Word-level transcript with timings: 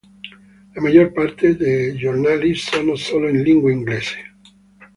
La 0.73 0.81
maggior 0.81 1.11
parte 1.13 1.55
dei 1.55 1.95
giornali 1.95 2.55
sono 2.55 2.95
solo 2.95 3.29
in 3.29 3.43
lingua 3.43 3.69
inglese. 3.71 4.33